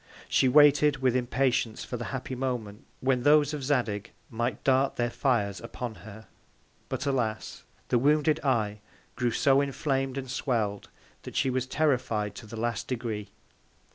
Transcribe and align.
She 0.27 0.49
waited 0.49 0.97
with 0.97 1.15
Impatience 1.15 1.83
for 1.85 1.95
the 1.95 2.05
happy 2.05 2.33
Moment, 2.33 2.87
when 3.01 3.21
those 3.21 3.53
of 3.53 3.63
Zadig 3.63 4.09
might 4.31 4.63
dart 4.63 4.95
their 4.95 5.11
Fires 5.11 5.61
upon 5.61 5.93
her; 6.09 6.25
but 6.89 7.05
alas! 7.05 7.61
the 7.89 7.99
wounded 7.99 8.39
Eye 8.39 8.81
grew 9.15 9.29
so 9.29 9.61
inflam'd 9.61 10.17
and 10.17 10.27
swell'd, 10.27 10.89
that 11.21 11.35
she 11.35 11.51
was 11.51 11.67
terrified 11.67 12.33
to 12.33 12.47
the 12.47 12.59
last 12.59 12.87
Degree. 12.87 13.29